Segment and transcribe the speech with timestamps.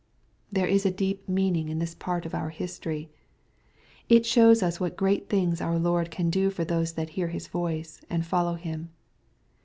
[0.01, 0.03] ^
[0.51, 3.11] «There is a deep meaning in this part of our history.
[4.09, 7.47] It shows us what great things our Lord can do for those that hear His
[7.47, 8.89] voice^ and follow Him.